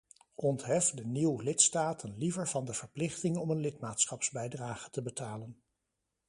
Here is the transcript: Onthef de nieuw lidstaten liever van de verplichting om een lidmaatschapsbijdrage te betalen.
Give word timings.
Onthef 0.35 0.91
de 0.91 1.05
nieuw 1.05 1.39
lidstaten 1.39 2.17
liever 2.17 2.47
van 2.47 2.65
de 2.65 2.73
verplichting 2.73 3.37
om 3.37 3.49
een 3.49 3.59
lidmaatschapsbijdrage 3.59 4.89
te 4.89 5.01
betalen. 5.01 5.61